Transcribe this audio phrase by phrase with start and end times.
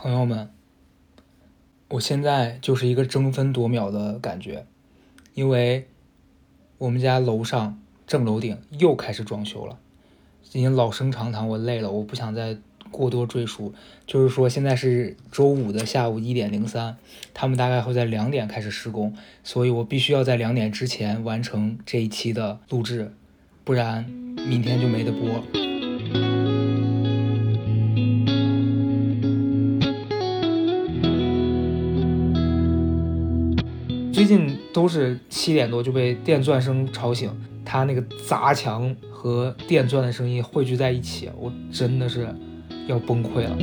[0.00, 0.48] 朋友们，
[1.88, 4.64] 我现在就是一个争分夺秒的感觉，
[5.34, 5.88] 因为
[6.78, 9.76] 我们家楼上正楼顶又开始装修了，
[10.52, 12.56] 已经老生常谈，我累了，我不想再
[12.92, 13.74] 过多赘述。
[14.06, 16.96] 就是说，现在是周五的下午一点零三，
[17.34, 19.12] 他们大概会在两点开始施工，
[19.42, 23.12] 所以我必须要在两点之前完成这一期的录制，
[23.64, 25.42] 不然明天就没得播。
[34.18, 37.30] 最近都是七点多就被电钻声吵醒，
[37.64, 42.28] 它那个砸墙和电钻的声音汇聚在一起，我真的是
[42.88, 43.56] 要崩溃了。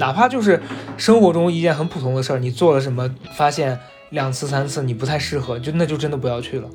[0.00, 0.60] 哪怕就是
[0.96, 3.78] 生活中一件很普通的事儿，你做了什么，发现
[4.10, 6.68] 两次三次你不太适合，就那就真的不要去了，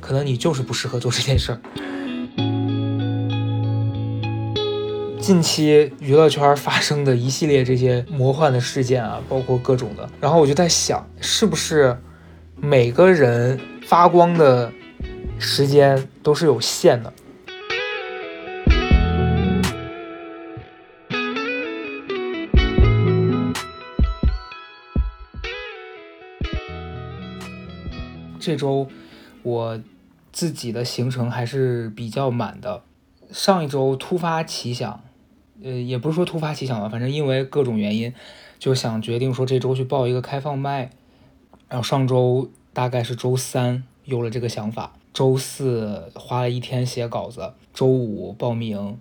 [0.00, 1.60] 可能你就是不适合做这件事儿。
[5.30, 11.96] 近期娱乐圈发生的一系列这些魔幻的事件啊，包括各种的，然后我就在想，是不是
[12.56, 14.72] 每个人发光的
[15.38, 17.12] 时间都是有限的？
[28.40, 28.88] 这周
[29.44, 29.80] 我
[30.32, 32.82] 自己的行程还是比较满的，
[33.30, 35.00] 上一周突发奇想。
[35.62, 38.12] 呃，也不是说突发奇想吧，反正因为各种原因，
[38.58, 40.90] 就想决定说这周去报一个开放麦。
[41.68, 48.98] 然后上周大概是周三有了这个想法，周四花了一天写稿子，周五报名，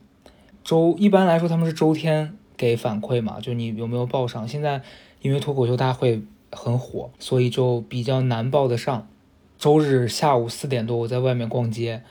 [0.63, 4.47] 周一般来说他们是周天给反馈嘛，就你有没有报上。
[4.47, 4.83] 现在
[5.21, 6.21] 因为脱口秀大会
[6.51, 9.07] 很火，所以就比较难报得上。
[9.57, 12.03] 周日下午四点多，我在外面逛街，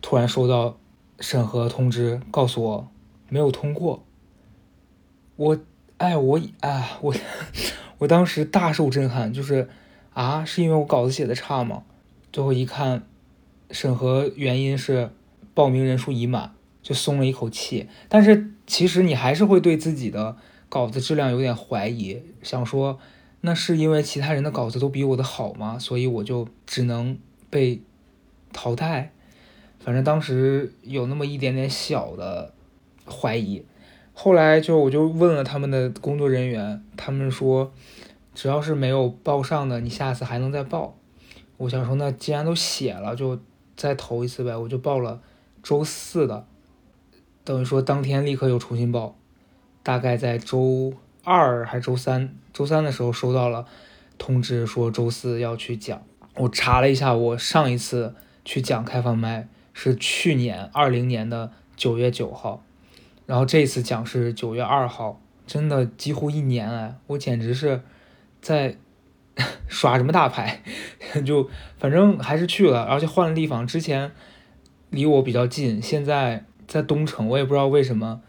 [0.00, 0.78] 突然收到
[1.20, 2.88] 审核通知，告诉我。
[3.28, 4.04] 没有通过，
[5.34, 5.58] 我，
[5.96, 7.14] 哎，我，啊，我，
[7.98, 9.68] 我当时大受震撼，就是
[10.12, 11.82] 啊，是因为我稿子写的差吗？
[12.32, 13.02] 最后一看，
[13.70, 15.10] 审核原因是
[15.54, 17.88] 报名人数已满，就松了一口气。
[18.08, 20.36] 但是其实你还是会对自己的
[20.68, 23.00] 稿子质量有点怀疑，想说
[23.40, 25.78] 那是因为其他人的稿子都比我的好吗？
[25.78, 27.18] 所以我就只能
[27.50, 27.82] 被
[28.52, 29.12] 淘汰。
[29.80, 32.52] 反正当时有那么一点点小的。
[33.08, 33.64] 怀疑，
[34.12, 37.72] 后来就我就问了他们的工作人员，他们说，
[38.34, 40.96] 只要是没有报上的，你下次还能再报。
[41.58, 43.38] 我想说，那既然都写了，就
[43.76, 44.56] 再投一次呗。
[44.56, 45.20] 我就报了
[45.62, 46.46] 周四的，
[47.44, 49.16] 等于说当天立刻又重新报。
[49.82, 53.64] 大概在周二还是周三，周三的时候收到了
[54.18, 56.02] 通知，说周四要去讲。
[56.34, 58.14] 我查了一下，我上一次
[58.44, 62.62] 去讲开放麦是去年二零年的九月九号。
[63.26, 67.82] 然后这次讲是九月二号，真的几乎一年哎，我简直是
[68.40, 68.76] 在
[69.68, 70.62] 耍什么大牌，
[71.26, 74.12] 就反正还是去了，而且换了地方，之前
[74.90, 78.22] 离我比较近，现在在东城，我也不知道为什么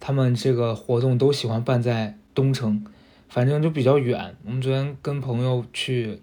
[0.00, 2.84] 他们这个活动都喜欢办在东城，
[3.28, 4.36] 反正就比较远。
[4.44, 6.20] 我们昨天跟朋友去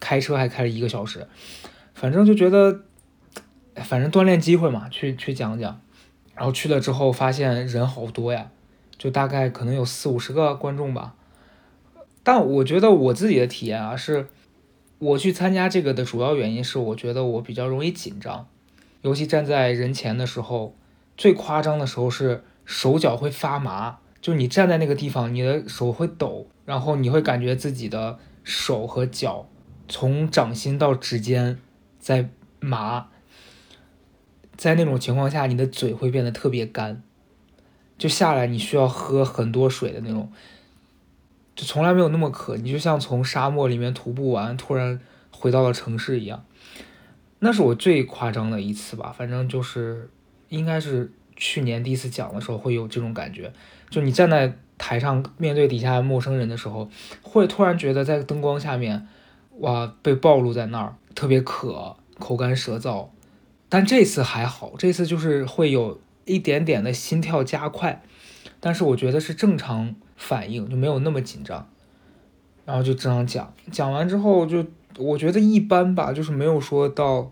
[0.00, 1.28] 开车还开了一个小时，
[1.92, 2.80] 反正就觉得，
[3.76, 5.80] 反正锻炼机会嘛，去去讲讲。
[6.38, 8.52] 然后去了之后，发现人好多呀，
[8.96, 11.16] 就大概可能有四五十个观众吧。
[12.22, 14.28] 但我觉得我自己的体验啊，是
[15.00, 18.46] 我去参加这个的主要原因是，我觉得我比较容易紧张，
[19.02, 20.76] 尤其站在人前的时候，
[21.16, 29.48] 最夸张的时候是手脚会发麻，就你站在那个地方，你的手会抖，然后你会感觉自己的手和脚
[29.88, 31.58] 从掌心到指尖
[31.98, 32.28] 在
[32.60, 33.08] 麻。
[34.58, 37.00] 在那种情况下，你的嘴会变得特别干，
[37.96, 40.32] 就下来你需要喝很多水的那种，
[41.54, 46.44] 就从来没有那么渴，你就像从沙漠里面徒步完，突然回到了城市一样。
[47.38, 50.10] 那是我最夸张的一次吧，反正就是
[50.48, 53.52] 应该是去年第一次讲的时候会有这种感觉，
[53.88, 56.90] 就你站在台上面对底下陌生人的时候，
[57.22, 59.06] 会突然觉得在灯光下面，
[59.60, 63.06] 哇，被暴露在那儿，特别渴，口干舌燥。
[63.70, 68.02] 但这次还好，这次就是会有一点点的心跳加快，
[68.60, 71.68] 但是我觉得是正常反应，就没有那么紧张。
[72.64, 74.64] 然后就这样讲，讲完之后就
[74.96, 77.30] 我觉得一般吧，就是没有说到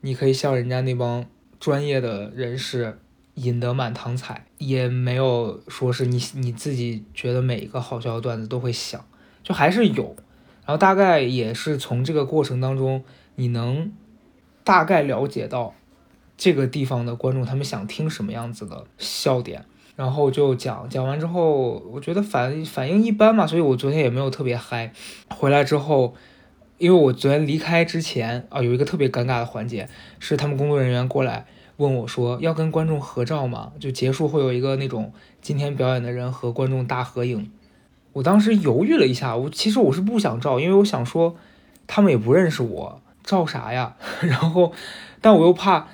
[0.00, 1.26] 你可以像人家那帮
[1.60, 2.98] 专业的人士
[3.34, 9.04] 引得满堂彩，也没有说是你你自己觉得每一个好笑的段子都会想，
[9.42, 10.16] 就还是有。
[10.64, 13.92] 然后大概也是从这个过程当中，你能。
[14.66, 15.74] 大概了解到
[16.36, 19.64] 这个地方的观众他们想听什么样子的笑点，
[19.94, 24.92] 然后就讲讲完之后，我觉得反反应一般嘛，所以我昨天也没有特别嗨。
[25.30, 26.16] 回来之后，
[26.78, 31.46] 因为我昨天离开之前啊，有一个特别尴尬的环节，是他们工作人员过来
[31.76, 33.70] 问我说要跟观众合照吗？
[33.78, 37.52] 就结束会有一个那种今天表演的人和观众大合影。
[38.14, 41.36] 我当时犹豫了一下，我其实我是不想照，因为我想说
[41.86, 43.94] 他们也不认识我，照啥呀？
[44.22, 44.72] 然后，
[45.20, 45.88] 但我又怕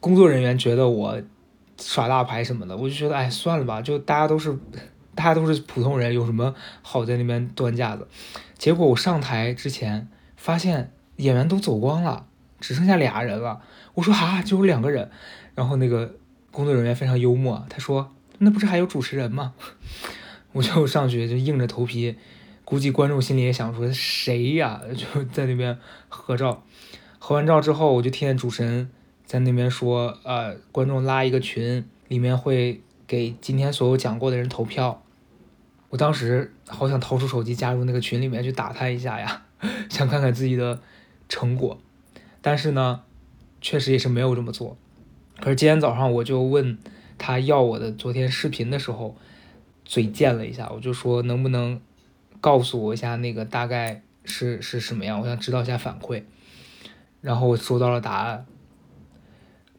[0.00, 1.18] 工作人员觉得我。
[1.76, 4.56] 耍大牌什么的，我就觉得，哎，算了吧，就大家都是，
[5.16, 8.06] 大家都是普通人，有什么好在那边端架子？
[8.56, 12.26] 结果我上台之前发现演员都走光了，
[12.60, 13.60] 只剩下俩人了。
[13.94, 15.10] 我说啊，就有两个人。
[15.56, 16.14] 然后那个
[16.52, 19.52] 工作人员非常幽默，他说：“那不是还有主持人吗？”
[20.52, 22.16] 我就上去就硬着头皮，
[22.64, 24.80] 估计观众心里也想说谁呀？
[24.96, 25.78] 就在那边
[26.08, 26.62] 合照。
[27.18, 28.90] 合完照之后，我就听见主持人。
[29.24, 35.02] 在那边说，呃，观众拉一个群，里面会给今天所有讲过的人投票。
[35.88, 39.44] 我当时好想掏出手机加入那个群里面去打探一下呀，
[39.88, 40.78] 想看看自己的
[41.28, 41.78] 成果。
[42.42, 43.00] 但是呢，
[43.62, 44.76] 确实也是没有这么做。
[45.40, 46.76] 可是今天早上我就问
[47.16, 49.16] 他要我的昨天视频的时候，
[49.86, 51.80] 嘴贱了一下，我就说能不能
[52.44, 56.24] 告诉我一下那个大概是是什么样，我想知道一下反馈。
[57.22, 58.44] 然后我收到了答案。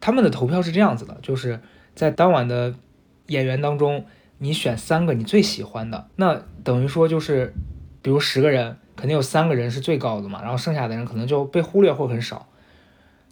[0.00, 1.60] 他们的投票是这样子的，就是
[1.94, 2.74] 在当晚的
[3.28, 4.04] 演员当中，
[4.38, 7.54] 你选三个你最喜欢的，那等于说就是，
[8.02, 12.48] 比如十个人，肯定有三个人是最高的嘛，然后剩下的人可能就被忽略或很少。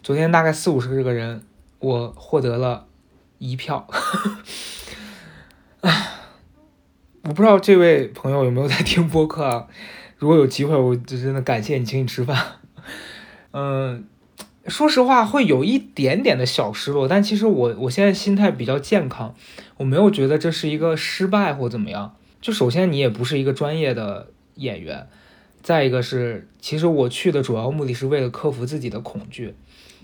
[0.01, 1.43] 昨天大概四五十个人，
[1.79, 2.87] 我获得了
[3.39, 3.85] 一票。
[7.27, 9.67] 我不知道这位朋友有没有在听播客啊？
[10.17, 12.37] 如果有机会，我就真的感谢你，请你吃饭。
[13.51, 14.05] 嗯。
[14.67, 19.35] 说实话，会有一点点的小失落，但其实我我现在心态比较健康，
[19.77, 22.15] 我没有觉得这是一个失败或怎么样。
[22.41, 25.07] 就首先你也不是一个专业的演员，
[25.61, 29.53] 再一个是，其实我去的主要目的是为了克服自己的恐惧，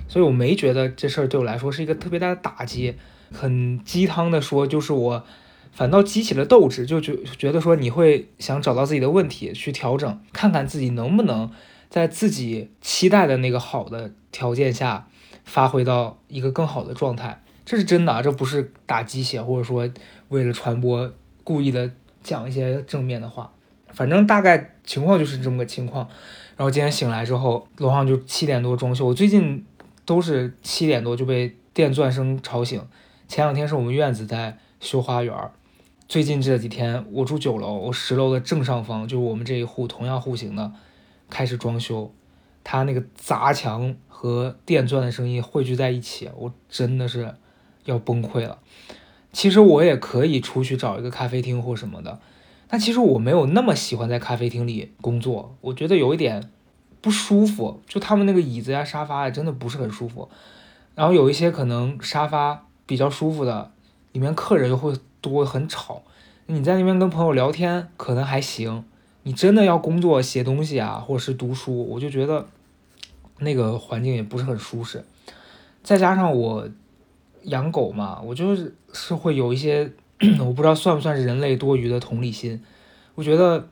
[0.07, 2.93] 所以我没觉得这事儿对我来说是一个特别大的打击。
[3.31, 5.25] 很鸡汤的说，就是我
[5.71, 11.51] 反倒激起了斗志，就觉觉得说你会想找到自己的问题去调整，看看自己能不能。
[11.89, 15.09] 在自己期待的那个好的条件下，
[15.43, 19.89] 发挥到一个更好的状态，这是真的，这不是打鸡血，或者说
[20.29, 21.11] 为了传播
[21.43, 21.91] 故意的
[22.23, 23.51] 讲一些正面的话。
[23.91, 26.07] 反正大概情况就是这么个情况。
[26.55, 29.65] 然后今天醒来之后，楼上就七点多装修，我最近
[30.05, 32.81] 都是七点多就被电钻声吵醒。
[33.27, 35.35] 前两天是我们院子在修花园，
[36.11, 40.73] 最近这几天我住九楼，我十楼的正上方就是我们这一户同样户型的。
[41.29, 42.11] 开始装修，
[42.65, 47.33] 他那个砸墙和电钻的声音汇聚在一起，我真的是
[47.85, 48.59] 要崩溃了。
[49.31, 52.19] 其实我也可以出去找一个咖啡厅或什么的，
[52.67, 56.51] 但其实我没有那么喜欢在咖啡厅里工作，我觉得有一点
[56.99, 57.79] 不舒服。
[57.87, 60.27] 就他们那个椅子呀、沙发呀，真的不是很舒服。
[60.93, 63.71] 然后有一些可能沙发比较舒服的，
[64.11, 66.01] 里面客人又会多，很吵。
[66.47, 68.83] 你在那边跟朋友聊天可能还行。
[69.23, 72.45] 你真的要工作写东西啊，或者是读书，我就觉得
[73.37, 75.05] 那个环境也不是很舒适。
[75.83, 76.67] 再加上我
[77.43, 79.91] 养狗嘛，我就是是会有一些，
[80.41, 82.63] 我不知道算不算是人类多余的同理心。
[83.13, 83.67] 我觉得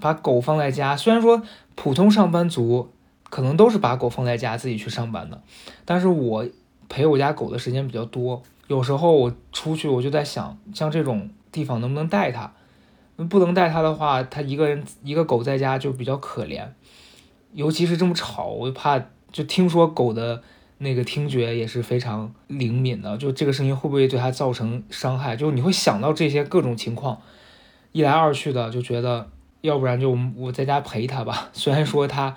[0.00, 1.40] 把狗放在家，虽然说
[1.76, 2.90] 普通上班族
[3.30, 5.40] 可能都是把狗放在家自己去上班的，
[5.84, 6.44] 但是我
[6.88, 12.52] 陪我家狗的时间比较多，有时候我出去我就在想，像这种地方能不能带它。
[13.28, 16.68] 不能带它的话，它一个人一个狗在家就比较可怜，
[17.52, 19.02] 尤其是这么吵，我就怕。
[19.30, 20.42] 就听说狗的
[20.78, 25.36] 那个听觉也是非常灵敏的，就这个声音会不会对它造成伤害？
[25.36, 27.20] 就你会想到这些各种情况，
[27.92, 29.28] 一来二去的就觉得，
[29.60, 31.50] 要不然就我在家陪它吧。
[31.52, 32.34] 虽然说它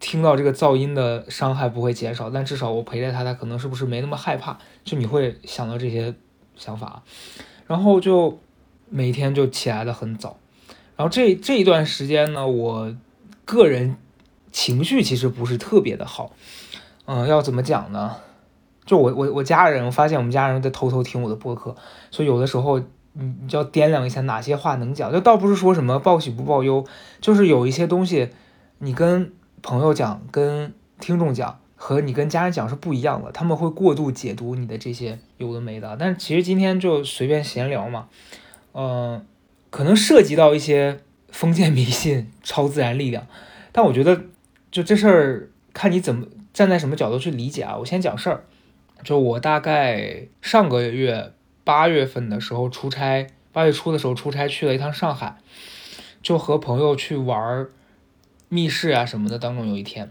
[0.00, 4.58] 听到这个噪音的伤害不会减少，但至少我陪着他，他可能是不是没那么害怕？
[4.84, 6.14] 就你会想到这些
[6.56, 7.02] 想法，
[7.66, 8.38] 然后就。
[8.88, 10.36] 每天就起来的很早，
[10.96, 12.94] 然后这这一段时间呢，我
[13.44, 13.96] 个人
[14.52, 16.30] 情绪其实不是特别的好，
[17.06, 18.14] 嗯，要怎么讲呢？
[18.84, 21.74] 就我我我家人，我发现我们家人在偷偷听我的播客，
[22.12, 26.86] 所以有的时候你你就要掂量一下哪些话能讲，就倒不是说什么报喜不报忧，
[27.20, 28.28] 就是有一些东西
[28.78, 29.32] 你跟
[29.66, 38.06] 朋友讲、跟听众讲和你跟家人讲是不一样的，他们会过度解读你的这些有的没的，但是其实今天就随便闲聊嘛。
[38.74, 39.26] 嗯，
[39.70, 43.26] 可能涉及到一些封建迷信、超自然力量，
[43.72, 44.26] 但我觉得
[44.70, 47.76] 就这事儿看你怎么站在什么角度去理解啊。
[47.76, 48.44] 我先讲事儿，
[49.02, 51.32] 就我大概上个月
[51.64, 55.38] 八月份的时候出差，八月初的时候出差去了一趟上海，
[56.22, 57.66] 就和朋友去玩
[58.48, 59.38] 密室啊什么的。
[59.38, 60.10] 当中有一天，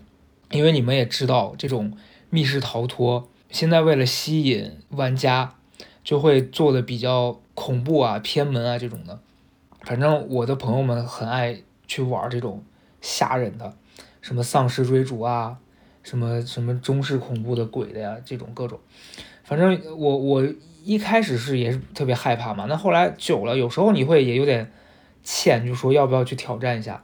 [0.52, 1.98] 因为你们也知道，这种
[2.30, 5.56] 密室逃脱现在为了吸引玩家，
[6.04, 9.20] 就会做的比较恐怖啊、偏门啊这种的。
[9.82, 12.64] 反正我的朋友们很爱去玩这种
[13.02, 13.76] 吓人的，
[14.22, 15.58] 什么丧尸追逐啊。
[16.04, 18.80] 什么什么中式恐怖的鬼的呀，这种各种，
[19.44, 20.48] 反正我我
[20.84, 24.72] 一开始是也是特别害怕嘛，那后来久了，有时候你会也有点
[25.24, 27.04] 欠，就说要不要去挑战一下。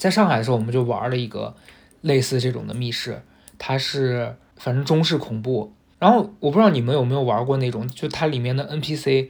[0.00, 1.54] 在上海的时候，我们就玩了一个
[2.00, 3.20] 类似这种的密室，
[3.58, 5.74] 它是反正中式恐怖。
[5.98, 9.28] 然后我不知道你们有没有玩过那种，就它里面的 NPC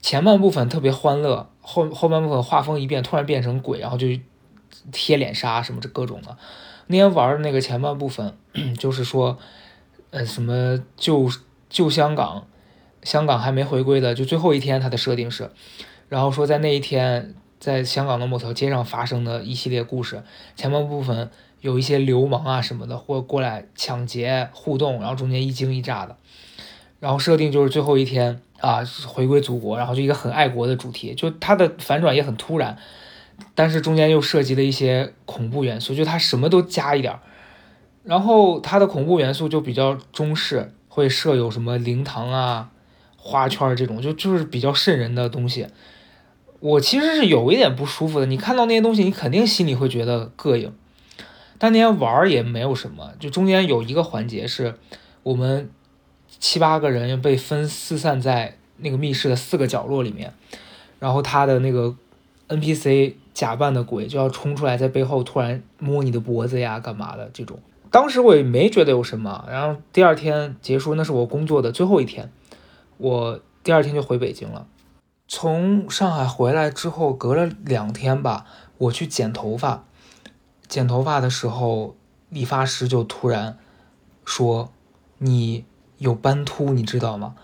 [0.00, 4.06] 前半部分特别欢乐，后后半部分画风一变，突然变成鬼，然后就
[4.90, 6.34] 贴脸杀什么这各种的。
[6.86, 8.34] 那天玩的那个前半部分，
[8.78, 9.36] 就是说，
[10.08, 11.30] 呃，什么旧
[11.68, 12.46] 旧香港，
[13.02, 15.50] 香港还没回归的，就最后一天，它的设定是，
[16.08, 20.22] 然后说在那一天，在香港的某条街上发生的一系列故事，
[20.56, 26.16] 前半部分有一些流氓啊什么的，或过来抢劫互动，然后中间一惊一乍的，
[26.98, 32.78] 然后设定就是最后一天啊，回归祖国，然后就一个很爱国的主题，就它的反转也很突然。
[33.54, 37.18] 但是中间又涉及了一些恐怖元素，就它什么都加一点，
[38.04, 42.70] 然后它的恐怖元素就比较中式，会设有什么灵堂啊、
[43.18, 45.66] 花圈这种，就就是比较瘆人的东西。
[46.60, 50.72] 我其实是有一点不舒服的，你看到那些东西，你肯定心里会觉得膈应。
[51.58, 54.76] 但那天玩也没有什么，就中间有一个环节是，
[55.22, 55.68] 我们
[56.38, 60.32] 七八个人被分四散在那个密室的四个角落里面，
[60.98, 61.96] 然后他的那个
[62.48, 63.14] NPC。
[63.32, 67.58] 假扮的鬼就要冲出来，在背后突然摸你的脖子呀，干嘛的这种？
[67.90, 69.46] 当时我也没觉得有什么。
[69.48, 72.30] 然后第二天结束，那是我工作的最后一天，
[72.98, 74.66] 我第二天就回北京了。
[75.32, 78.46] 从上海回来之后，隔了两天吧，
[78.78, 79.84] 我去剪头发。
[80.66, 81.94] 剪头发的时候，
[82.28, 83.56] 理发师就突然
[84.24, 84.72] 说
[85.18, 85.64] ：“你
[85.98, 87.36] 有斑秃，你知道吗？”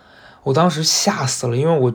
[0.43, 1.95] 我当时吓死了，因为我。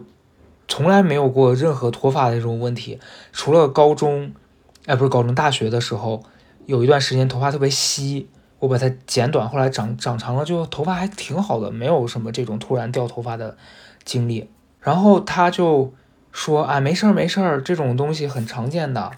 [0.69, 2.97] 从来没有过任何脱发的这种问题，
[3.33, 4.33] 除了高中，
[4.85, 6.23] 哎，不是高中，大学的时候，
[6.65, 8.29] 有一段时间头发特别稀，
[8.59, 13.57] 我把它剪短，后来长长长了，就头发还挺好的，没有什么这种突然掉头发的
[14.05, 14.49] 经历。
[14.81, 15.93] 然后他就
[16.33, 19.11] 说，啊，没事儿没事儿，这种东西很常见的，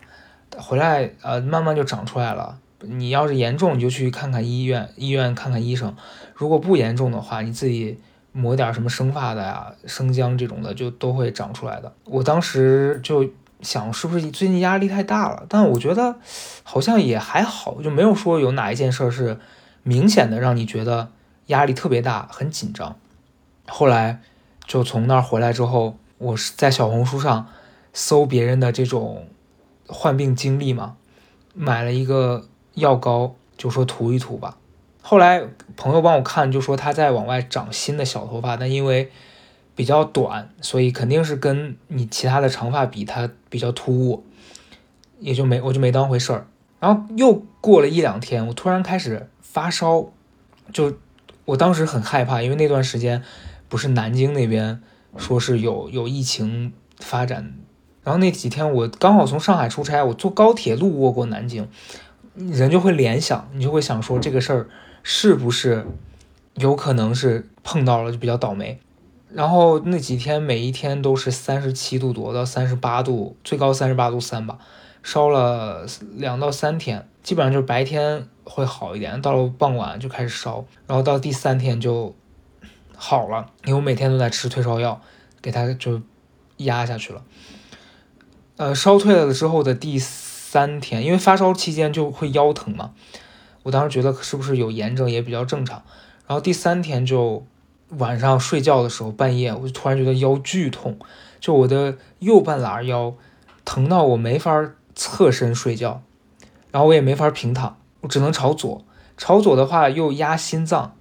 [0.58, 2.60] 回来呃慢慢就长出来了。
[2.82, 5.96] 你要是严重，你就去看看医院，医院看看医生。
[6.36, 8.00] 如果不严重的话，你自己。
[8.36, 11.94] 抹点什么生发的呀，生姜这种的就都会长出来的。
[12.06, 13.30] 我当时就
[13.62, 15.46] 想，是不是最近压力太大了？
[15.48, 16.16] 但我觉得
[16.64, 19.38] 好像也还好，就没有说有哪一件事是
[19.84, 21.10] 明显的让你觉得
[21.46, 22.96] 压力特别大、很紧张。
[23.68, 24.24] 后来
[24.66, 27.48] 就从那儿回来之后，我是在小红书上
[27.92, 29.28] 搜别人的这种
[29.88, 30.96] 患病经历嘛，
[31.54, 34.58] 买了一个药膏，就说涂一涂吧。
[35.02, 35.44] 后来
[35.76, 39.12] 朋友帮我看，就说他在往外长新的小头发，但因为
[39.76, 44.24] 比较短，所以肯定是跟你其他的长发比，它比较突兀，
[45.20, 46.48] 也就没我就没当回事儿。
[46.80, 50.06] 然后又过了一两天，我突然开始发烧，
[50.72, 50.94] 就
[51.46, 53.24] 我当时很害怕，因为那段时间
[53.74, 54.80] 不是南京那边
[55.18, 57.56] 说是有有疫情发展，
[58.04, 61.68] 然后那几天我刚好从上海出差，我坐高铁路过过南京，
[62.36, 64.70] 人就会联想，你就会想说这个事儿。
[65.02, 65.88] 是不是
[66.54, 68.80] 有可能是碰到了就比较倒霉？
[69.32, 74.60] 然后那几天每一天都是三十七度多到三十八度，最高三十八度三吧，
[75.02, 82.14] 烧了两到三天，基本上就是白天会好一点，到了傍晚就开始烧，然后到第三天就
[82.96, 85.02] 好了，因为我每天都在吃退烧药，
[85.42, 86.02] 给它就
[86.58, 87.24] 压下去了。
[88.58, 92.92] 呃，烧退了之后的第三天，因为发烧期间就会腰疼嘛。
[93.64, 95.82] 我当时觉得是不是有炎症也比较正常，
[96.28, 97.46] 然后第三天就
[97.90, 101.00] 晚上睡觉的时候半夜我就突然觉得腰剧痛，
[101.40, 103.16] 就我的右半拉腰
[103.66, 106.04] 疼到我没法侧身睡觉，
[106.72, 108.84] 然后我也没法平躺，我只能朝左，
[109.18, 110.96] 朝左的话又压心脏，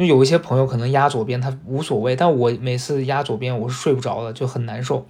[0.00, 5.04] 因为有一些朋友可能压左边他无所谓，但我每次压左边我是睡不着的，就很难受，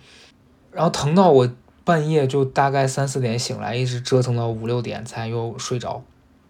[0.73, 1.49] 然后疼到我
[1.85, 6.02] 半夜就大概三四点醒来，一直折腾到五六点才又睡着。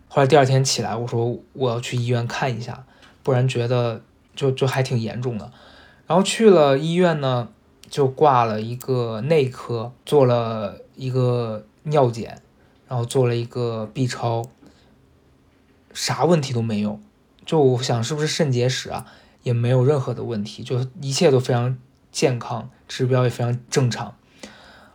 [0.09, 2.87] 后来第二天起来，我说我要去医院看一下，
[3.23, 4.01] 不然觉得
[4.35, 5.53] 就就还挺严重的。
[6.07, 7.51] 然后去了医院呢，
[7.91, 12.41] 就挂了一个内科，做了一个尿检，
[12.89, 14.47] 然后做了一个 B 超，
[15.93, 16.99] 啥问题都没有。
[17.51, 19.05] 就我想是不是肾结石啊，
[19.43, 21.77] 也没有任何的问题，就一切都非常
[22.13, 24.15] 健康，指标也非常正常，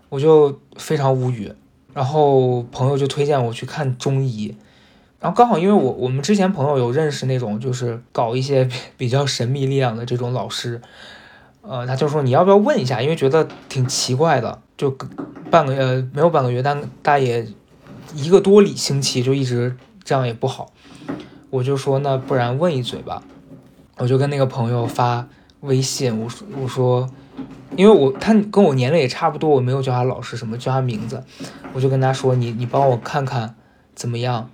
[0.08, 1.52] 我就非常无语。
[1.94, 4.56] 然后朋友就推荐我去看中医，
[5.20, 10.82] 然后刚好因为我我们之前朋友有认识那种就是搞一些 比较神秘力量的这种老师，
[11.62, 14.98] 呃，他就说你要不要问一下，因为觉得挺奇怪的，就
[15.52, 17.46] 半个月没有半个月，但大也
[18.14, 20.72] 一个多礼星期就一直这样也不好，
[21.56, 23.24] 我就说那不然问一嘴吧，
[23.98, 25.28] 我就跟那个朋友发
[25.62, 27.10] 微信，我说我说。
[27.76, 31.22] 因为我他跟我年龄也差不多，我没有叫他老师什么，叫他名字，
[31.74, 33.54] 我就跟他说你你帮我看看
[33.94, 34.50] 怎么样，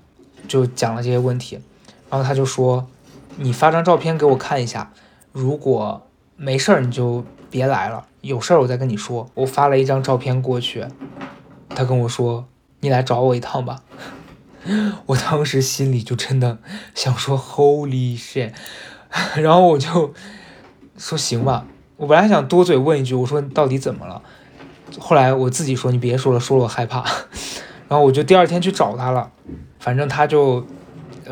[0.47, 1.59] 就讲了这些问题，
[2.09, 2.87] 然后他就说
[3.35, 4.91] 你发张照片给我看一下，
[5.31, 6.01] 如果
[6.35, 9.29] 没事儿你就别来了，有事儿我再跟你说。
[9.35, 10.87] 我发了一张照片过去，
[11.69, 12.47] 他跟我说
[12.79, 13.81] 你来找我一趟吧，
[15.07, 16.59] 我当时心里就真的
[16.93, 18.51] 想说 Holy shit，
[19.41, 20.13] 然后我就
[20.97, 21.65] 说行吧。
[21.97, 24.21] 我本来想多嘴问一句，我说到底怎么了？
[24.99, 27.03] 后来我自己说你别说了，说了我害怕。
[27.87, 29.31] 然后我就第二天去找他了，
[29.79, 30.65] 反正他就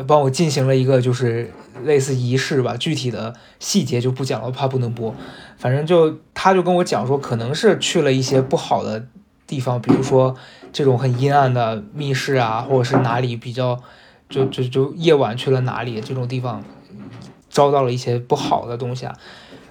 [0.06, 1.50] 帮我进行了一个就是
[1.84, 5.14] 类似仪式吧，具体的细节就不讲了，怕不能播。
[5.56, 9.06] 反正就他就跟我讲说，可能是去了一些不好的
[9.50, 10.36] 地方，比如说
[10.72, 13.76] 这种很阴暗的密室啊，或者是哪里比较
[14.28, 16.62] 就就就夜晚去了哪里这种地方，
[17.48, 19.14] 遭到了一些不好的东西啊。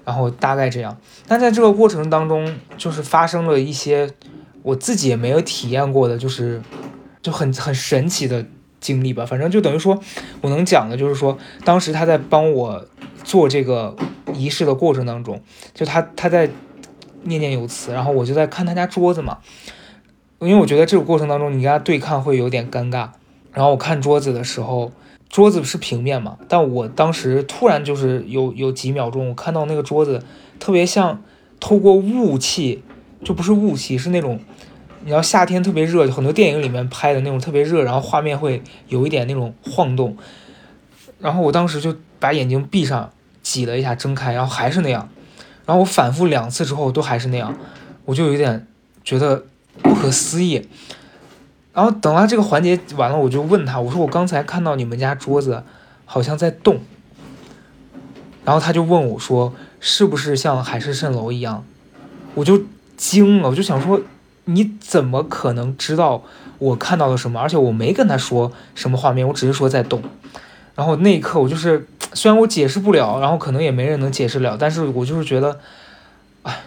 [0.03, 4.11] 然后大概这样，但在这个过程当中，就是发生了一些
[4.63, 6.61] 我自己也没有体验过的，就是
[7.21, 8.45] 就很很神奇的
[8.81, 9.25] 经历吧。
[9.25, 9.97] 反正就等于说，
[10.41, 12.83] 我能讲的就是说，当时他在帮我
[13.23, 13.95] 做这个
[14.33, 15.41] 仪式的过程当中，
[15.73, 16.49] 就他他在
[17.23, 19.37] 念念有词，然后我就在看他家桌子嘛，
[20.39, 23.09] 因为我觉得这个过程当中你跟他对抗会有点尴尬。
[23.53, 24.91] 然后我看桌子的时候。
[25.29, 26.39] 桌子是平面嘛？
[26.47, 30.23] 但我当时突然就是有有几秒钟，我看到那个桌子
[30.59, 31.21] 特别像
[31.59, 32.81] 透过雾气，
[33.23, 34.39] 就不是雾气，是那种
[35.05, 40.17] 你要夏天特别热，很多电影里面拍的那种特别热，然后画面会有一点那种晃动。
[41.19, 43.11] 然后我当时就把眼睛闭上，
[43.43, 45.07] 挤了一下，睁开，然后还是那样。
[45.69, 47.55] 然后我反复两次之后都还是那样，
[48.05, 48.65] 我就有点
[49.03, 49.45] 觉得
[49.83, 50.67] 不可思议。
[51.73, 55.61] 然后等他这个环节完了，我就问他，我说我刚才看到你们家桌子
[56.05, 56.79] 好像在动。
[58.43, 61.63] 然后他就问我说，是不是像海市蜃楼一样？
[62.33, 62.63] 我就
[62.97, 64.01] 惊了，我就想说，
[64.45, 66.23] 你怎么可能知道
[66.57, 67.39] 我看到了什么？
[67.39, 70.01] 而且我没跟他说什么画面，我只是说在动。
[70.79, 75.59] 然后那一刻，我就是虽然我解释不了，然后可能也没人能解释了，但是我就是觉得，
[76.43, 76.61] 哎，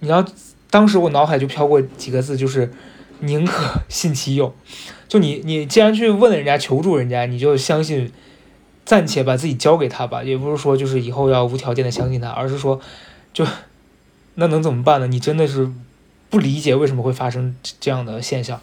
[0.00, 0.22] 你要
[0.68, 2.70] 当时我脑海就飘过几个字，就是。
[3.20, 4.54] 宁可 信其有，
[5.08, 8.12] 就你你既然去问人家求助人家，你就相信，
[8.84, 10.22] 暂且把自己交给他吧。
[10.22, 12.80] 也不是说就是以后要无条件的相信他，而是说，
[13.32, 13.44] 就
[14.36, 15.08] 那能怎么办呢？
[15.08, 15.68] 你真的是
[16.30, 18.60] 不理解为什么会发生这样的现象。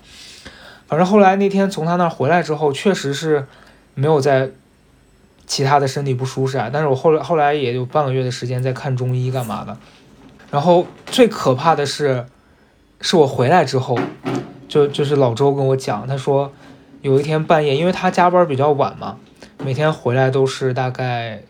[0.88, 3.46] 反正后来那天从他那儿回来之后，确实是
[3.94, 4.52] 没有在
[5.48, 6.70] 其他的身体不舒适啊。
[6.72, 9.78] 但是我后来后来也有半个月的时间在看中医干嘛的。
[10.52, 12.26] 然后最可怕的是，
[13.02, 13.98] 是我回来之后。
[14.68, 16.52] 就就是老周跟我讲，他说
[17.02, 19.16] 有一天半夜，因为他加班比较晚嘛，
[19.64, 21.44] 每天回来都是大概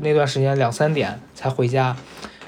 [0.00, 1.96] 那段时间两三点才回家。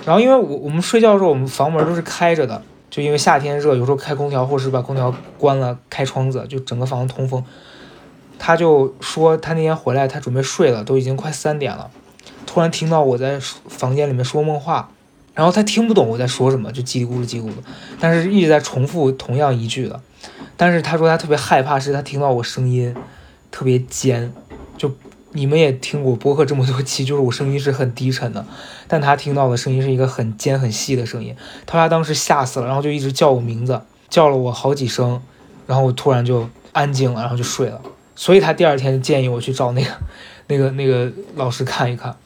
[0.04, 2.60] 然后因为我我们睡觉的时候，我们房门都是开着的，
[2.90, 7.42] 就因为夏天热，有时候开空调或是把空调关了，开窗子，就整个房子通风。
[8.46, 11.90] 他就说他那天回来，他准备睡了，都已经快三点了，
[12.44, 14.90] 突然听到我在房间里面说梦话。
[15.32, 17.54] 然后他听不懂我在说什么，就叽里咕噜叽里咕噜，
[17.98, 19.98] 但是一直在重复同样一句的。
[20.58, 22.94] 但是他说他特别害怕，是他听到我声音
[23.50, 24.30] 特别尖，
[24.76, 24.92] 就
[25.32, 28.44] 你们也听过播客这么多期，就是我声音是很低沉的，
[28.86, 31.34] 但他听到的声音是一个很尖很细的声音。
[31.64, 33.80] 他说他当时吓死了，然后就一直叫我名字，
[34.10, 35.22] 叫了我好几声，
[35.66, 37.80] 然后我突然就安静了，然后就睡了。
[38.14, 39.90] 所以他第二天建议我去找那个
[40.48, 42.16] 那个那个老师看一看。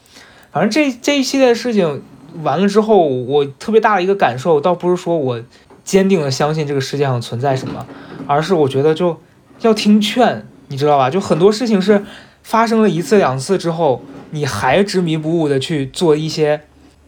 [0.51, 2.01] 反正这这一系列事情。
[2.43, 5.41] 完了之后，我特别大的一个感受，倒不是说我
[5.83, 7.83] 坚定的相信这个世界上存在什么，
[8.27, 9.19] 而是我觉得就
[9.61, 11.09] 要听劝，你知道吧？
[11.09, 12.05] 就很多事情是
[12.43, 16.61] 发生了一次两次之后，你还执迷不悟的去做一些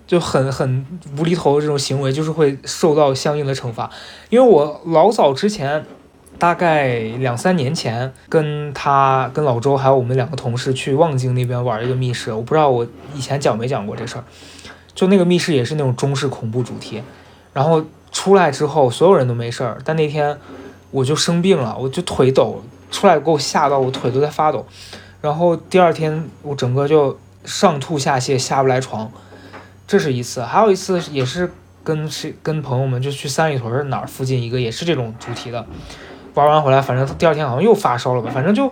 [0.07, 0.83] 就很很
[1.19, 3.91] 无厘头的这种行为，就是会受到相应的惩罚。
[4.31, 5.85] 因为我老早之前，
[6.41, 14.23] 大概两三年前，跟他、跟老周还有我们两个同事去望京那边玩一个密室，我不知道我以前讲没讲过这事儿。
[14.95, 17.03] 就那个密室也是那种中式恐怖主题，
[17.53, 20.35] 然后出来之后所有人都没事儿，但那天
[20.89, 24.65] 我就生病了，我就腿抖，出来给我吓到，我腿都在发抖，
[25.21, 29.11] 然后第二天我整个就上吐下泻，下不来床，
[29.85, 31.51] 这是一次，还有一次也是
[31.83, 35.63] 跟是跟朋友们就去三里屯哪儿附近一个也是这种主题的，
[36.33, 38.71] 玩完回来，反正第二天好像又发烧了吧，反正就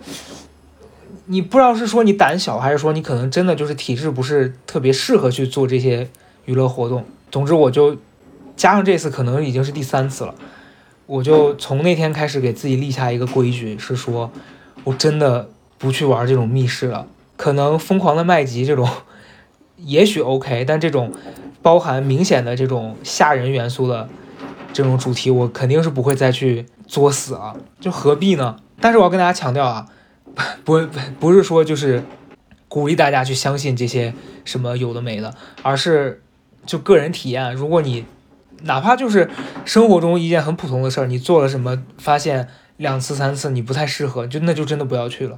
[1.25, 6.07] 你不知道是说你胆小，还是说你可能真的就是体质不是特别适合去做这些
[6.45, 7.03] 娱乐活动。
[7.31, 7.97] 总之我就
[8.55, 10.33] 加上这次可能已经是第三次了，
[11.05, 14.31] 我就从那天开始给自己立下一个规矩，是说
[14.83, 17.05] 我真的不去玩这种密室了，
[17.37, 18.89] 可能疯狂的麦吉这种。
[19.81, 21.13] 也许 OK，但这种
[21.61, 24.09] 包含明显的这种吓人元素的
[24.73, 28.57] 这种主题，我肯定是不会再去作死啊，就何必呢？
[28.81, 29.85] 但是我要跟大家强调啊，
[30.65, 32.03] 不不不是说就是
[32.67, 36.23] 鼓励大家去相信这些什么有的没的，而是
[36.65, 37.53] 就个人体验。
[37.53, 38.05] 如果你
[38.63, 39.29] 哪怕就是
[39.65, 42.47] 生活中一件很普通的事儿，你做了什么，发现
[42.77, 45.37] 两次三次你不太适合，就那就真的不要去了，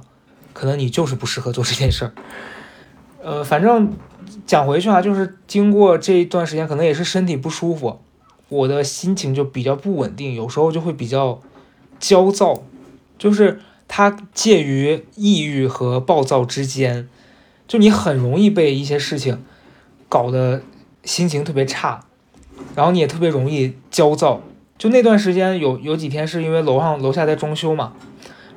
[0.54, 2.12] 可能你就是不适合做这件事儿。
[3.22, 3.92] 呃，反正。
[4.46, 8.00] 讲回去啊，就是经过这一段时间，可能也是身体不舒服，
[8.52, 11.40] 我的心情就比较不稳定，有时候就会比较
[11.98, 12.62] 焦躁，
[13.16, 17.08] 就是它介于抑郁和暴躁之间，
[17.66, 19.42] 就你很容易被一些事情
[20.08, 20.60] 搞得
[21.02, 22.04] 心情特别差，
[22.76, 24.42] 然后你也特别容易焦躁。
[24.76, 27.94] 就那段时间有有几天是因为楼上楼下在装修嘛，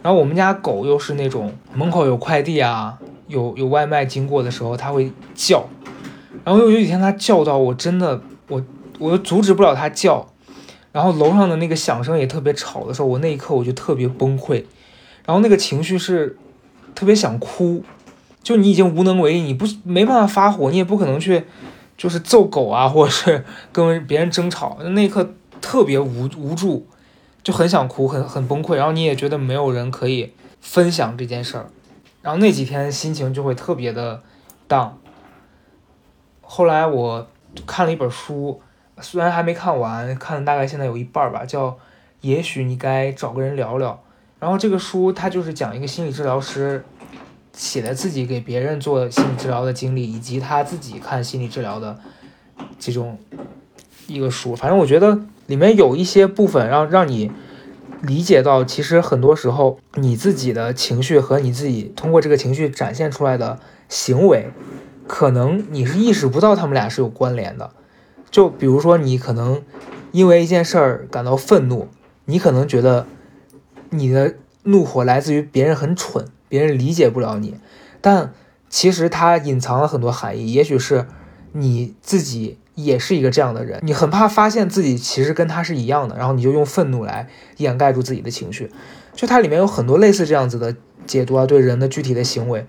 [0.04, 3.00] 然后我们家狗又是那种门口有快递啊。
[3.28, 5.66] 有有外卖经过的时候，它会叫，
[6.44, 8.62] 然后有有几天它叫到我真的我
[9.00, 10.28] 我又阻止不了它叫，
[10.92, 14.64] 然后楼上的那个响声也特别吵的时候，我那一刻我就特别崩溃，
[15.26, 16.38] 然后那个情绪是
[16.94, 17.84] 特别想哭，
[18.42, 21.44] 就你已经无能为力，你不没办法发火，你也不可能去
[21.98, 26.88] 就是揍狗啊， 或者是跟别人争吵，那一刻特别无无助，
[27.44, 30.32] 就很想哭，很很崩溃，然后你也觉得没有人可以
[30.62, 31.70] 分享这件事儿。
[32.22, 34.24] 然后那几天心情就会特别的
[34.68, 34.92] down。
[36.42, 37.28] 后来我
[37.68, 38.62] 看了一本书，
[39.02, 41.72] 虽然还没看完，看了大概现在有一半吧，叫
[42.22, 43.92] 《也许你该找个人聊聊》。
[44.40, 46.84] 然后这个书它就是讲一个心理治疗师
[47.54, 52.00] 写的自己给别人做心理治疗的经历，以及他自己看心理治疗的
[52.80, 53.18] 这种
[54.08, 54.56] 一个书。
[54.56, 57.32] 反正我觉得里面有一些部分让让你。
[58.02, 63.58] 理解到，其实很多时候你自己的情绪和你自己通过这个情绪展现出来的
[63.90, 64.50] 行为，
[65.08, 67.72] 可能你是意识不到他们俩是有关联的。
[68.36, 69.62] 就比如说，你可能
[70.12, 71.88] 因为一件事儿感到愤怒，
[72.26, 73.08] 你可能觉得
[73.92, 77.56] 你的怒火来自于别人很蠢，别人理解不了你，
[78.02, 78.34] 但
[78.68, 81.08] 其实它隐藏了很多含义，也许是
[81.54, 82.58] 你自己。
[82.74, 88.70] 也是一个这样的人，你很怕发现自己其实跟他是一样的，然后你就用愤怒来掩盖住自己的情绪。
[89.14, 90.76] 就它里面有很多类似这样子的
[91.08, 92.66] 解读啊，对人的具体的行为。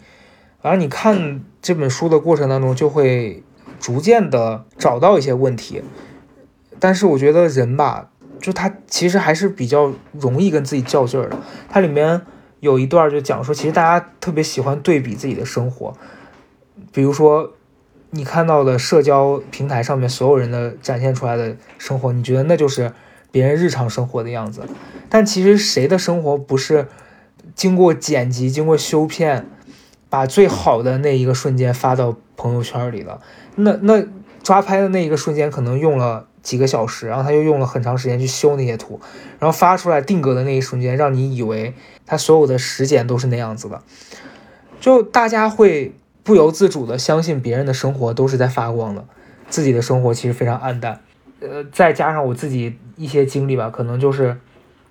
[0.62, 3.42] 反正你看这本书的过程当中，就会
[3.79, 5.83] 逐渐的找到一些问题。
[6.79, 8.11] 但是我觉得人吧，
[8.41, 11.39] 就他其实还是比较容易跟自己较劲儿的。
[11.69, 12.23] 它里面
[12.61, 15.93] 有一段就讲说，其实大家特别喜欢对比自己的生活，
[16.93, 17.53] 比如说。
[18.11, 22.93] 你看到的社交平台上面所有人的展现出来的生活，你觉得那就是
[23.31, 24.62] 别人日常生活的样子，
[25.11, 26.87] 但其实谁的生活不是
[27.55, 29.47] 经过剪辑、经过修片，
[30.09, 33.21] 把最好的那一个瞬间发到朋友圈里了？
[33.57, 34.03] 那那
[34.42, 39.01] 抓拍的那一个瞬间可能用了几个小时，然后他又用了很长时间去修那些图，
[39.38, 41.75] 然后发出来定格的那一瞬间，让你以为
[42.07, 43.83] 他所有的时间都是那样子的，
[44.81, 45.92] 就大家会。
[46.27, 49.05] 不由自主的相信别人的生活都是在发光的，
[49.49, 51.01] 自己的生活其实非常暗淡。
[51.38, 54.37] 呃，再加上我自己一些经历吧，可能就是，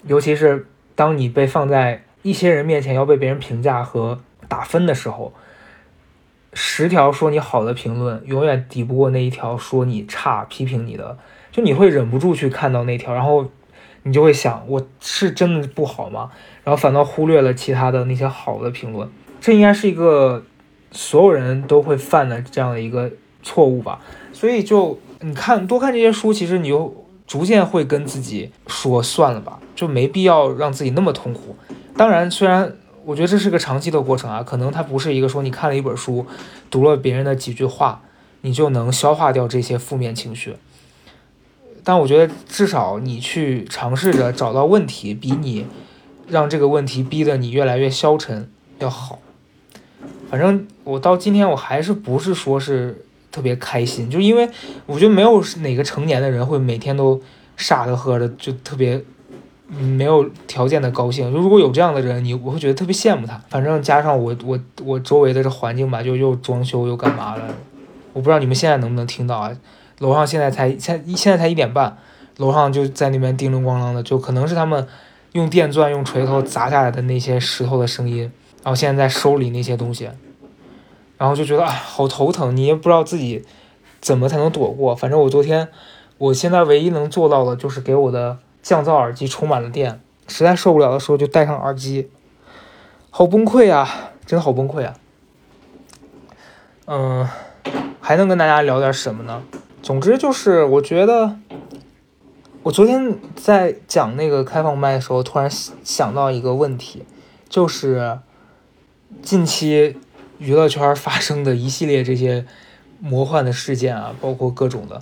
[0.08, 5.34] 尤其是当你被放在一些人面前要被别人评价和打分的时候，
[6.78, 11.18] 十条说你好的评论永远抵不过那一条说你差、批评你的，
[11.50, 13.50] 就你会忍不住去看到那条，然后
[14.04, 16.30] 你就会想，我是真的不好吗？
[16.66, 19.10] 然后反倒忽略了其他的那些好的评论，
[19.40, 20.44] 这应该是一个。
[20.92, 23.12] 所有人都会犯的这样的一个
[23.44, 24.00] 错误吧，
[24.32, 31.58] 所以就你看多看这些书，其实你就逐渐会跟自己说算了吧，就没必要让自己那么痛苦。
[31.98, 36.26] 当然，虽然我觉得这是个长期的过程啊，可能它不是一个说你看了一本书，
[36.72, 38.02] 读了别人的几句话，
[38.42, 40.56] 你就能消化掉这些负面情绪。
[41.84, 45.68] 但我觉得至少你去尝试着找到问题，比你
[46.28, 49.20] 让这个问题逼得你越来越消沉要好。
[50.32, 54.50] 反正我到今天我还是不是说是特别开心，就因为
[54.88, 57.22] 我觉得没有哪个成年的人会每天都
[57.56, 59.06] 傻的喝的，就特别
[59.68, 61.32] 没有条件的高兴。
[61.34, 63.42] 就如果有这样的人，你我会觉得特别羡慕他。
[63.50, 67.42] 反正加上我我我周围的这环境吧，就又装修又干嘛的，
[68.14, 69.52] 我不知道你们现在能不能听到啊？
[70.00, 71.98] 楼上现在才现现在才一点半，
[72.38, 74.86] 楼上就在那边叮铃咣啷的，就可能是他们
[75.32, 78.32] 用电钻、用锤头砸下来的那些石头的声音。
[78.64, 80.10] 然后现在在收理那些东西，
[81.18, 83.44] 然后就觉得啊，好头疼，你也不知道自己
[84.02, 84.96] 怎么才能躲过。
[84.96, 85.68] 反正我昨天，
[86.18, 92.10] 我现在唯一能做到的就是给我的降噪耳机充满了电，实在受不了的时候就戴上耳机。
[93.12, 94.96] 好崩溃啊，真的好崩溃啊。
[96.88, 97.30] 嗯，
[98.02, 99.44] 还能跟大家聊点什么呢？
[99.84, 101.38] 总之就是我觉得，
[102.64, 105.48] 我昨天在讲那个开放麦的时候，突然
[105.84, 107.06] 想到一个问题，
[107.48, 108.18] 就是。
[109.22, 109.98] 近期
[110.40, 112.46] 娱乐圈发生的一系列这些
[113.00, 115.02] 魔幻的事件啊，包括各种的，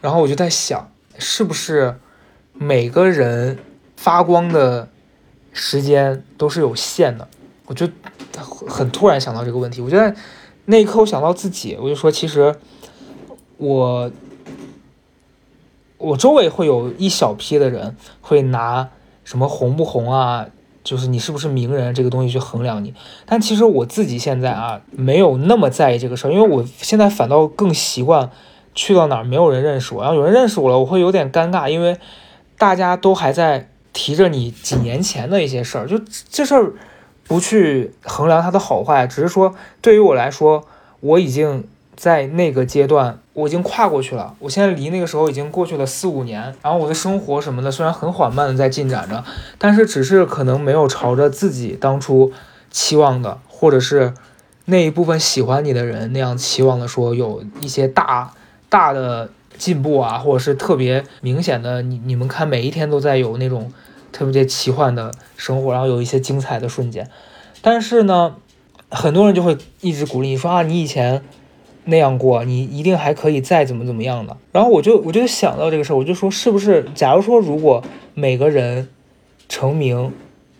[0.00, 2.00] 然后我就在想，是不是
[2.54, 3.58] 每个人
[3.96, 4.88] 发光的
[5.52, 7.28] 时间都是有限的？
[7.66, 7.88] 我就
[8.66, 9.80] 很突然想到这个问题。
[9.80, 10.14] 我觉得
[10.66, 12.54] 那一刻，我想到自己，我就说，其实
[13.58, 14.10] 我
[15.98, 18.88] 我周围会有一小批的人会拿
[19.24, 20.46] 什么红不红啊？
[20.82, 22.92] 就是你是不是名人这个东西去衡量你，
[23.24, 28.30] 但其实我自己现在啊没有那么在意这个事儿，因为我现在反倒更习惯
[28.74, 31.96] 去到哪儿没有人认识我，然后有人认识我了，我会有点尴尬，因为
[32.58, 36.72] 大家都还在提着你几年前的一些事儿，就这事儿
[37.26, 40.66] 不去衡量它的好坏，只是说对于我来说，
[41.00, 41.64] 我已经。
[41.96, 44.34] 在那个阶段，我已经跨过去了。
[44.40, 49.22] 我现在离那个时候已经过去了四五年，然后我的生活什么的虽然很缓慢的在进展着，
[49.58, 52.32] 但是只是可能没有朝着自己当初
[52.68, 54.12] 期望的，或者是
[54.64, 58.32] 那一部分喜欢你的人那样期望的，说有一些大
[58.68, 63.72] 大的进步啊，或者是特别明显的，你你们看每一天都在有那种
[64.12, 67.08] 特别奇幻的生活，然后有一些精彩的瞬间。
[67.62, 68.36] 但是呢，
[68.90, 71.22] 很多人就会一直鼓励你说啊，你以前。
[71.86, 74.34] 那样过，你一定还可以再怎么怎么样的。
[74.52, 78.88] 然后我就我就想到这个事儿，我就说是不是，假如说如果每个人
[79.50, 80.10] 成名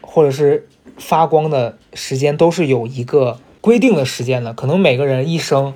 [0.02, 5.72] 或者是发光的时间都是有一个规定的时间的，可能每个人一生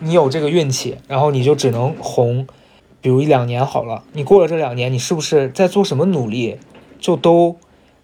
[0.00, 2.46] 你有这个运气，然后你就只能红，
[3.00, 4.04] 比如一两年好了。
[4.12, 6.58] 你过了这两年，你是不是在做什么努力，
[6.98, 7.56] 就都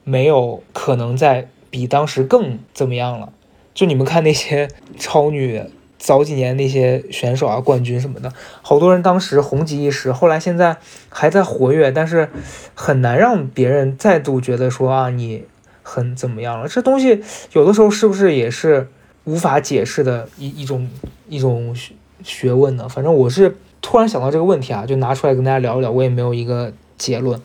[0.03, 3.33] 没有可能再比当时更怎么样了？
[3.73, 5.63] 就你们看那些超女。
[5.97, 8.31] 早几年那些选手啊，冠军什么的，
[8.61, 10.77] 好多人当时红极一时，后来现在
[11.09, 12.29] 还在活跃，但是
[12.75, 15.45] 很难让别人再度觉得说啊，你
[15.83, 16.69] 很怎么样了。
[16.69, 17.23] 这东西
[17.55, 18.89] 有的时候是不是也是
[19.25, 20.89] 无法解释的一一种
[21.29, 21.75] 一种
[22.23, 22.89] 学问呢？
[22.89, 25.91] 反正我是突然想到这个问题啊，就拿出来跟大家聊一聊。
[25.91, 27.41] 我也没有一个结论，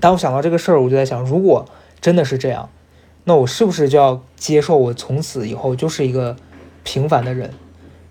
[0.00, 1.66] 但我想到这个事儿，我就在想，如果
[2.00, 2.68] 真的是这样，
[3.24, 6.36] 那我是不是就要接受我从此以后就是一个
[6.84, 7.50] 平凡的人？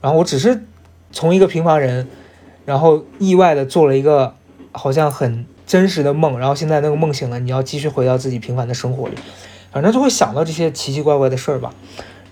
[0.01, 0.63] 然后我只是
[1.11, 2.07] 从一个平凡人，
[2.65, 4.35] 然后意外的做了一个
[4.71, 9.15] 好像很真实的梦，然后现在那个梦醒了，你要继续回到自己平凡的生活里，
[9.71, 11.73] 反正就会想到这些奇奇怪怪的事儿吧。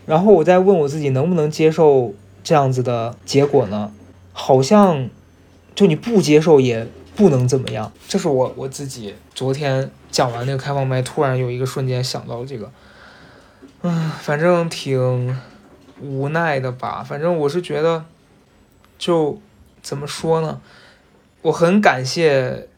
[0.09, 3.91] 然后我再问我自己能不能接受这样子的结果呢？
[4.33, 5.07] 好像
[5.75, 7.91] 就你不接受也不能怎么样。
[8.07, 12.71] 这是我我自己昨天讲完那个开放麦，突然有一个瞬间想到这个，
[13.83, 15.37] 嗯，反正挺。
[16.01, 18.05] 无奈的吧，反正我是觉得，
[18.97, 19.37] 就
[19.81, 20.61] 怎么说呢？
[21.41, 22.69] 我很感谢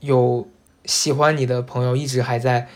[0.00, 0.46] 有
[0.84, 2.68] 喜欢你的朋友一直还在，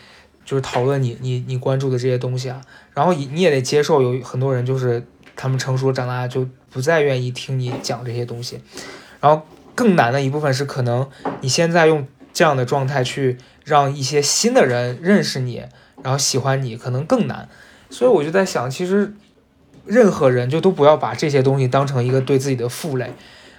[0.51, 2.59] 就是讨论你你你关注的这些东西啊。
[2.93, 5.01] 然后你你也得接受有很多人就是
[5.37, 8.59] 他们成熟长大就不再愿意听你讲这些东西。
[9.21, 11.09] 然后更难的一部分是可能
[11.39, 15.63] 你现在用这样的状态去让一些新的人认识你，
[16.03, 17.47] 然后喜欢你，可能更难。
[17.89, 19.13] 所以我就在想，其实。
[19.83, 23.13] 任何人就都不要把这些东西当成一个对自己的负累，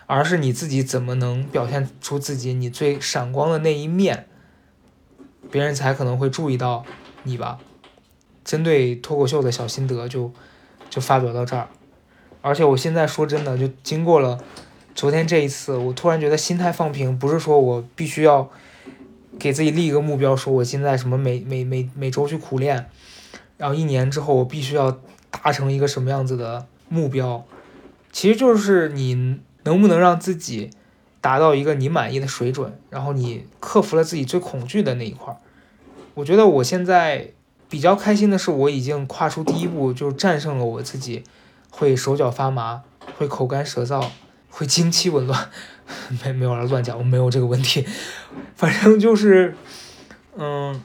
[0.07, 4.26] 而是你自己怎么能表现出自己你最闪光的那一面，
[5.52, 6.84] 别人才可能会注意到
[7.22, 7.60] 你吧。
[8.44, 10.32] 针对脱口秀的小心得就
[10.90, 11.68] 就发表到这儿，
[12.40, 14.36] 而且我现在说真的，就经过了
[14.96, 18.50] 昨天这一次，我突然觉得心态放平，不是说我必须要
[19.38, 22.90] 给自己立一个目标，说我现在什么每每每每周去苦练，
[23.56, 24.98] 然后一年之后我必须要。
[25.42, 27.46] 达成一个什么样子的目标，
[28.12, 30.68] 其实就是你能不能让自己
[31.22, 35.38] 达到一个你满意的水准，然后你克服了自己最恐惧的那一块儿。
[36.12, 37.30] 我觉得我现在
[37.70, 41.24] 比较开心的是，我已经跨出第一步，就战胜了我自己
[41.70, 42.82] 会手脚发麻、
[43.16, 44.04] 会口干舌燥、
[44.50, 45.48] 会经期紊乱。
[46.24, 47.87] 没没有了，乱讲，我没有这个问题。
[48.56, 49.54] 反正就是，
[50.37, 50.82] 嗯，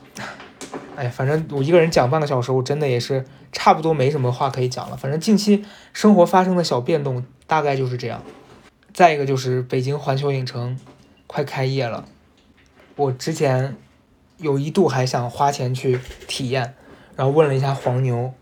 [0.95, 4.95] 哎，反正我一个人讲半个小时，我真的也是差不多没什么话可以讲了。
[4.95, 8.21] 反正近期生活发生的小变动大概就是这样。
[8.97, 10.75] 再一个就是北京环球影城
[11.27, 12.05] 快开业了，
[12.95, 13.77] 我之前
[14.37, 16.73] 有一度还想花钱去体验，
[17.15, 18.33] 然后问了一下黄牛，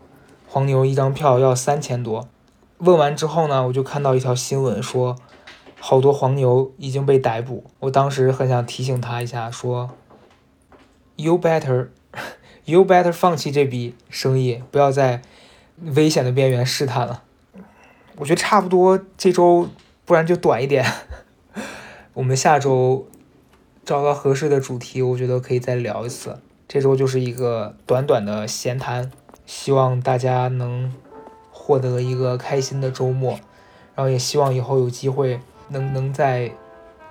[0.48, 2.26] 黄牛一张票要三千多。
[2.78, 5.16] 问完之后呢，我就看到一条新闻说，
[5.78, 7.64] 好多黄牛已经被逮捕。
[7.80, 9.90] 我当时很想提醒他一下，说
[11.16, 11.88] ，You better。
[12.64, 15.20] You better 放弃这笔生意，不要在
[15.78, 17.22] 危险的边缘试探了。
[18.16, 19.68] 我觉得差不多这周，
[20.06, 20.82] 不然就短一点。
[22.14, 23.06] 我们下周
[23.84, 26.38] 找到合适的主题，我觉得可以再聊一次。
[26.66, 29.12] 这周就是一个短短的闲谈，
[29.44, 30.94] 希望大家能
[31.50, 33.32] 获得一个开心的周末，
[33.94, 36.50] 然后也希望以后有机会能能在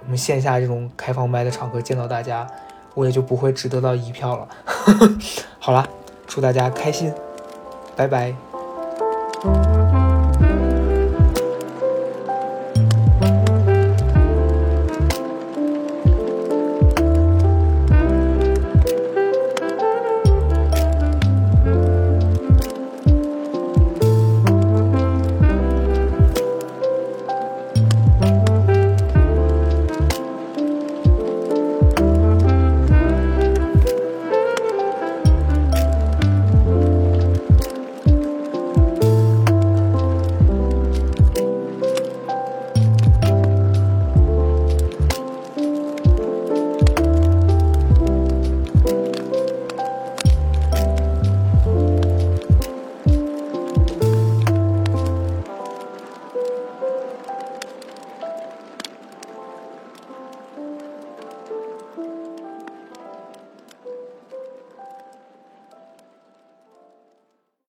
[0.04, 2.48] 我们线下这种开放麦的场合见到大家。
[2.96, 4.48] 我也就不会只得到一票了。
[5.60, 5.86] 好啦，
[6.28, 7.14] 祝大家开心，
[7.94, 8.55] 拜拜。